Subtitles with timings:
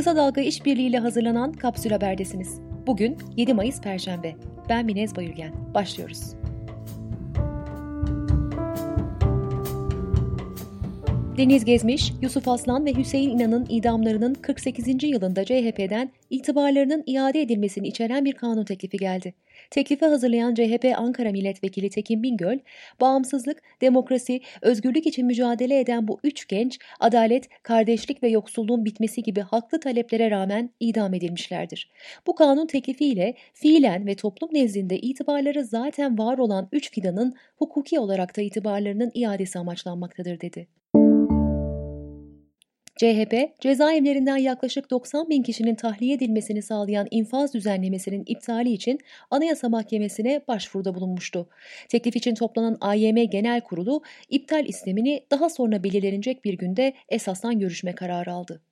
[0.00, 2.60] Kısa Dalga işbirliğiyle hazırlanan Kapsül Haber'desiniz.
[2.86, 4.34] Bugün 7 Mayıs Perşembe.
[4.68, 5.52] Ben Minez Bayülgen.
[5.74, 6.39] Başlıyoruz.
[11.40, 15.02] Deniz Gezmiş, Yusuf Aslan ve Hüseyin İnan'ın idamlarının 48.
[15.02, 19.34] yılında CHP'den itibarlarının iade edilmesini içeren bir kanun teklifi geldi.
[19.70, 22.58] Teklifi hazırlayan CHP Ankara Milletvekili Tekin Bingöl,
[23.00, 29.40] bağımsızlık, demokrasi, özgürlük için mücadele eden bu üç genç, adalet, kardeşlik ve yoksulluğun bitmesi gibi
[29.40, 31.90] haklı taleplere rağmen idam edilmişlerdir.
[32.26, 38.36] Bu kanun teklifiyle fiilen ve toplum nezdinde itibarları zaten var olan üç fidanın hukuki olarak
[38.36, 40.79] da itibarlarının iadesi amaçlanmaktadır dedi.
[43.00, 48.98] CHP, cezaevlerinden yaklaşık 90 bin kişinin tahliye edilmesini sağlayan infaz düzenlemesinin iptali için
[49.30, 51.48] Anayasa Mahkemesi'ne başvuruda bulunmuştu.
[51.88, 57.94] Teklif için toplanan AYM Genel Kurulu, iptal istemini daha sonra belirlenecek bir günde esasdan görüşme
[57.94, 58.62] kararı aldı.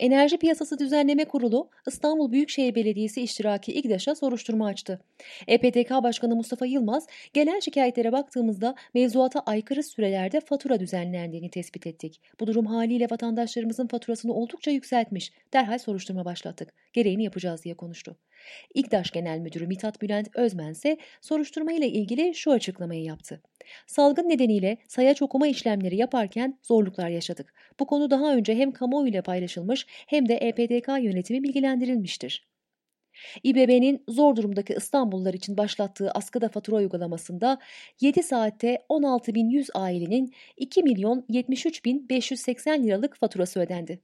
[0.00, 5.00] Enerji Piyasası Düzenleme Kurulu İstanbul Büyükşehir Belediyesi iştiraki İGDAŞ'a soruşturma açtı.
[5.46, 12.20] EPTK Başkanı Mustafa Yılmaz, gelen şikayetlere baktığımızda mevzuata aykırı sürelerde fatura düzenlendiğini tespit ettik.
[12.40, 15.32] Bu durum haliyle vatandaşlarımızın faturasını oldukça yükseltmiş.
[15.52, 16.72] Derhal soruşturma başlattık.
[16.92, 18.16] Gereğini yapacağız diye konuştu.
[18.74, 23.40] İGDAŞ Genel Müdürü Mithat Bülent Özmen ise soruşturma ile ilgili şu açıklamayı yaptı.
[23.86, 27.54] Salgın nedeniyle sayaç okuma işlemleri yaparken zorluklar yaşadık.
[27.80, 32.46] Bu konu daha önce hem kamuoyuyla paylaşılmış hem de EPDK yönetimi bilgilendirilmiştir.
[33.42, 37.58] İBB'nin zor durumdaki İstanbullular için başlattığı askıda fatura uygulamasında
[38.00, 44.00] 7 saatte 16.100 ailenin 2 milyon 73.580 liralık faturası ödendi.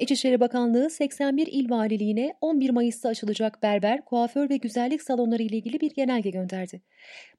[0.00, 5.80] İçişleri Bakanlığı 81 il valiliğine 11 Mayıs'ta açılacak berber, kuaför ve güzellik salonları ile ilgili
[5.80, 6.82] bir genelge gönderdi.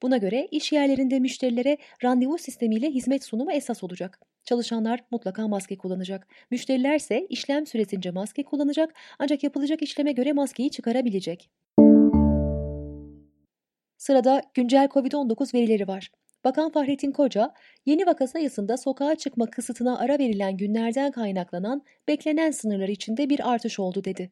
[0.02, 4.20] Buna göre iş yerlerinde müşterilere randevu sistemiyle hizmet sunumu esas olacak.
[4.44, 6.28] Çalışanlar mutlaka maske kullanacak.
[6.52, 11.50] Müşteriler ise işlem süresince maske kullanacak ancak yapılacak işleme göre maskeyi çıkarabilecek.
[13.97, 16.12] Sırada güncel COVID-19 verileri var.
[16.44, 17.53] Bakan Fahrettin Koca,
[17.85, 23.79] yeni vaka sayısında sokağa çıkma kısıtına ara verilen günlerden kaynaklanan beklenen sınırlar içinde bir artış
[23.79, 24.31] oldu dedi.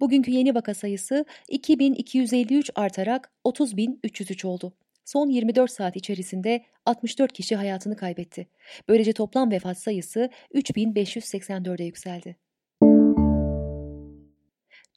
[0.00, 4.72] Bugünkü yeni vaka sayısı 2253 artarak 30303 oldu.
[5.04, 8.48] Son 24 saat içerisinde 64 kişi hayatını kaybetti.
[8.88, 12.36] Böylece toplam vefat sayısı 3584'e yükseldi.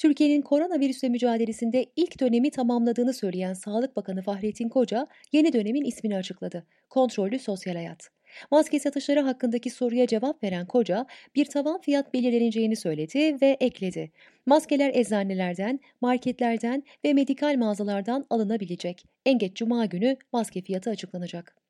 [0.01, 6.65] Türkiye'nin koronavirüsle mücadelesinde ilk dönemi tamamladığını söyleyen Sağlık Bakanı Fahrettin Koca, yeni dönemin ismini açıkladı.
[6.89, 8.09] Kontrollü sosyal hayat.
[8.51, 14.11] Maske satışları hakkındaki soruya cevap veren Koca, bir tavan fiyat belirleneceğini söyledi ve ekledi.
[14.45, 19.05] Maskeler eczanelerden, marketlerden ve medikal mağazalardan alınabilecek.
[19.25, 21.60] En geç cuma günü maske fiyatı açıklanacak.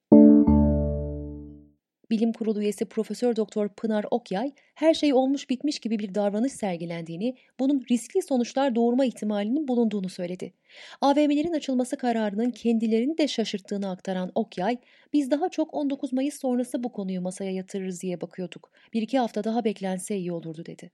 [2.11, 7.35] Bilim Kurulu üyesi Profesör Doktor Pınar Okyay, her şey olmuş bitmiş gibi bir davranış sergilendiğini,
[7.59, 10.53] bunun riskli sonuçlar doğurma ihtimalinin bulunduğunu söyledi.
[11.01, 14.77] AVM'lerin açılması kararının kendilerini de şaşırttığını aktaran Okyay,
[15.13, 18.72] biz daha çok 19 Mayıs sonrası bu konuyu masaya yatırırız diye bakıyorduk.
[18.93, 20.91] Bir iki hafta daha beklense iyi olurdu dedi.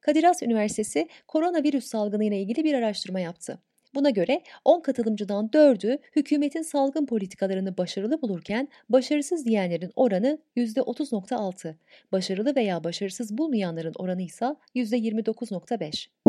[0.00, 3.58] Kadir Has Üniversitesi koronavirüs salgını ile ilgili bir araştırma yaptı.
[3.94, 11.74] Buna göre 10 katılımcıdan 4'ü hükümetin salgın politikalarını başarılı bulurken başarısız diyenlerin oranı %30.6,
[12.12, 16.21] başarılı veya başarısız bulmayanların oranı ise %29.5.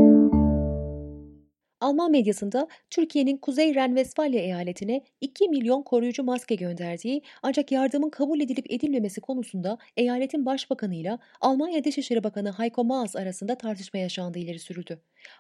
[1.84, 8.72] Alman medyasında Türkiye'nin Kuzey Ren-Vesfalya eyaletine 2 milyon koruyucu maske gönderdiği ancak yardımın kabul edilip
[8.72, 15.00] edilmemesi konusunda eyaletin başbakanıyla Almanya Dışişleri Bakanı Heiko Maas arasında tartışma yaşandığı ileri sürüldü.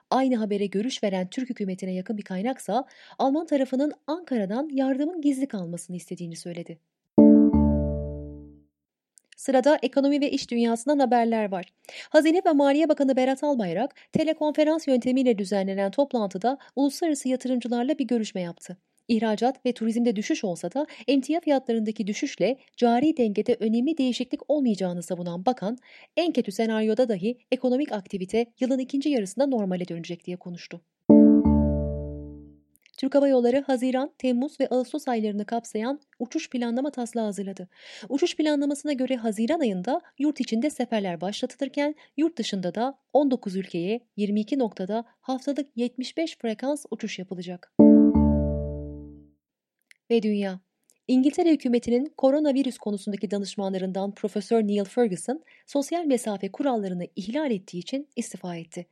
[0.10, 2.86] Aynı habere görüş veren Türk hükümetine yakın bir kaynaksa
[3.20, 6.93] Alman tarafının Ankara'dan yardımın gizli kalmasını istediğini söyledi.
[9.44, 11.66] Sırada ekonomi ve iş dünyasından haberler var.
[12.10, 18.78] Hazine ve Maliye Bakanı Berat Albayrak, telekonferans yöntemiyle düzenlenen toplantıda uluslararası yatırımcılarla bir görüşme yaptı.
[19.08, 25.46] İhracat ve turizmde düşüş olsa da emtia fiyatlarındaki düşüşle cari dengede önemli değişiklik olmayacağını savunan
[25.46, 25.78] bakan,
[26.18, 30.82] en kötü senaryoda dahi ekonomik aktivite yılın ikinci yarısında normale dönecek diye konuştu.
[33.04, 37.70] Türk Hava Yolları Haziran, Temmuz ve Ağustos aylarını kapsayan uçuş planlama taslağı hazırladı.
[38.10, 44.60] Uçuş planlamasına göre Haziran ayında yurt içinde seferler başlatılırken yurt dışında da 19 ülkeye 22
[44.60, 47.74] noktada haftalık 75 frekans uçuş yapılacak.
[50.10, 50.60] Ve dünya
[51.08, 58.56] İngiltere hükümetinin koronavirüs konusundaki danışmanlarından Profesör Neil Ferguson, sosyal mesafe kurallarını ihlal ettiği için istifa
[58.56, 58.86] etti.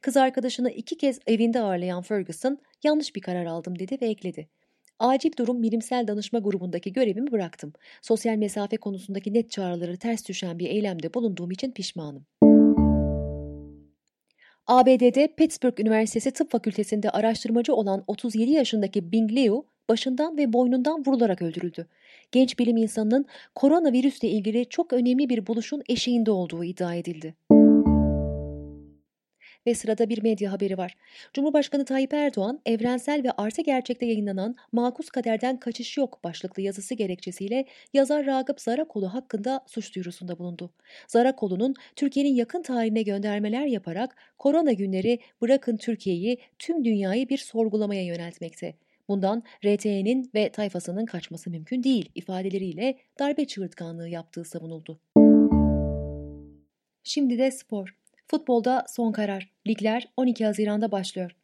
[0.00, 4.48] Kız arkadaşını iki kez evinde ağırlayan Ferguson, yanlış bir karar aldım dedi ve ekledi.
[4.98, 7.72] Acil durum bilimsel danışma grubundaki görevimi bıraktım.
[8.02, 12.26] Sosyal mesafe konusundaki net çağrıları ters düşen bir eylemde bulunduğum için pişmanım.
[14.66, 21.42] ABD'de Pittsburgh Üniversitesi Tıp Fakültesi'nde araştırmacı olan 37 yaşındaki Bing Liu başından ve boynundan vurularak
[21.42, 21.86] öldürüldü.
[22.32, 27.34] Genç bilim insanının koronavirüsle ilgili çok önemli bir buluşun eşiğinde olduğu iddia edildi.
[29.66, 30.96] Ve sırada bir medya haberi var.
[31.32, 37.64] Cumhurbaşkanı Tayyip Erdoğan, evrensel ve artı gerçekte yayınlanan Makus Kaderden Kaçış Yok başlıklı yazısı gerekçesiyle
[37.92, 40.70] yazar Ragıp Zarakoğlu hakkında suç duyurusunda bulundu.
[41.08, 48.74] Zarakoğlu'nun Türkiye'nin yakın tarihine göndermeler yaparak korona günleri bırakın Türkiye'yi tüm dünyayı bir sorgulamaya yöneltmekte.
[49.08, 55.00] Bundan RT'nin ve tayfasının kaçması mümkün değil ifadeleriyle darbe çığırtkanlığı yaptığı savunuldu.
[57.02, 57.96] Şimdi de spor.
[58.26, 59.52] Futbolda son karar.
[59.66, 61.37] Ligler 12 Haziran'da başlıyor.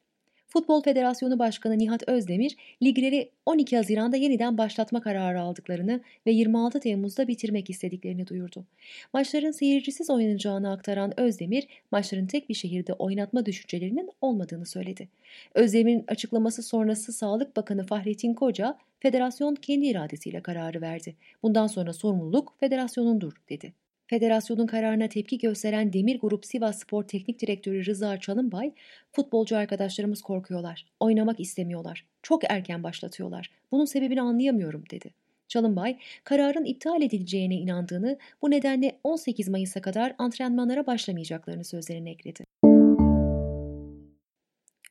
[0.54, 7.28] Futbol Federasyonu Başkanı Nihat Özdemir, ligleri 12 Haziran'da yeniden başlatma kararı aldıklarını ve 26 Temmuz'da
[7.28, 8.64] bitirmek istediklerini duyurdu.
[9.12, 15.08] Maçların seyircisiz oynanacağını aktaran Özdemir, maçların tek bir şehirde oynatma düşüncelerinin olmadığını söyledi.
[15.54, 21.16] Özdemir'in açıklaması sonrası Sağlık Bakanı Fahrettin Koca, federasyon kendi iradesiyle kararı verdi.
[21.42, 23.72] Bundan sonra sorumluluk federasyonundur, dedi.
[24.06, 28.72] Federasyonun kararına tepki gösteren Demir Grup Sivas Spor Teknik Direktörü Rıza Çalınbay,
[29.12, 35.10] futbolcu arkadaşlarımız korkuyorlar, oynamak istemiyorlar, çok erken başlatıyorlar, bunun sebebini anlayamıyorum dedi.
[35.48, 42.44] Çalınbay, kararın iptal edileceğine inandığını, bu nedenle 18 Mayıs'a kadar antrenmanlara başlamayacaklarını sözlerine ekledi.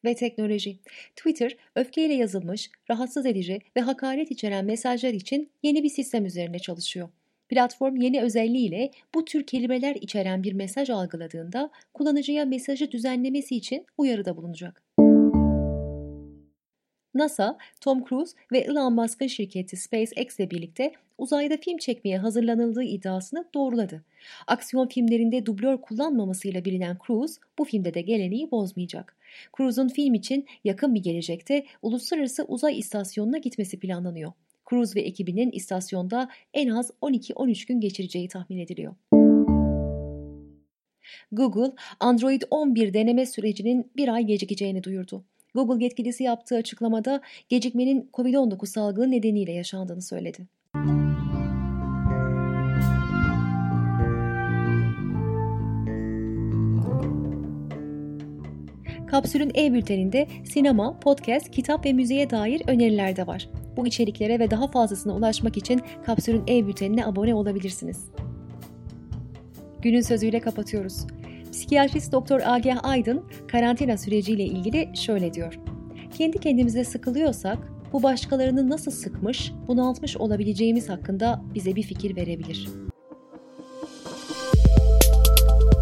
[0.05, 0.79] Ve teknoloji.
[1.15, 7.09] Twitter, öfkeyle yazılmış, rahatsız edici ve hakaret içeren mesajlar için yeni bir sistem üzerine çalışıyor.
[7.53, 14.37] Platform yeni özelliğiyle bu tür kelimeler içeren bir mesaj algıladığında kullanıcıya mesajı düzenlemesi için uyarıda
[14.37, 14.83] bulunacak.
[17.13, 23.45] NASA, Tom Cruise ve Elon Musk'ın şirketi SpaceX ile birlikte uzayda film çekmeye hazırlanıldığı iddiasını
[23.53, 24.03] doğruladı.
[24.47, 29.17] Aksiyon filmlerinde dublör kullanmamasıyla bilinen Cruise bu filmde de geleneği bozmayacak.
[29.57, 34.31] Cruise'un film için yakın bir gelecekte uluslararası uzay istasyonuna gitmesi planlanıyor.
[34.73, 38.95] Cruz ve ekibinin istasyonda en az 12-13 gün geçireceği tahmin ediliyor.
[41.31, 45.25] Google, Android 11 deneme sürecinin bir ay gecikeceğini duyurdu.
[45.55, 50.47] Google yetkilisi yaptığı açıklamada gecikmenin COVID-19 salgını nedeniyle yaşandığını söyledi.
[59.07, 63.49] Kapsül'ün e-bülteninde sinema, podcast, kitap ve müziğe dair öneriler de var.
[63.77, 68.05] Bu içeriklere ve daha fazlasına ulaşmak için Kapsül'ün e-bültenine abone olabilirsiniz.
[69.81, 71.07] Günün sözüyle kapatıyoruz.
[71.51, 75.59] Psikiyatrist Doktor Agah Aydın karantina süreciyle ilgili şöyle diyor.
[76.17, 77.57] Kendi kendimize sıkılıyorsak
[77.93, 82.69] bu başkalarını nasıl sıkmış, bunaltmış olabileceğimiz hakkında bize bir fikir verebilir.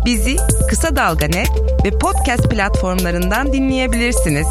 [0.05, 0.35] Bizi
[0.69, 1.49] Kısa Dalga Net
[1.85, 4.47] ve podcast platformlarından dinleyebilirsiniz.